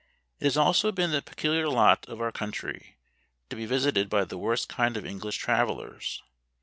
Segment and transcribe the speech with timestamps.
[0.39, 2.97] It has also been the peculiar lot of our country
[3.51, 6.23] to be visited by the worst kind of English travellers.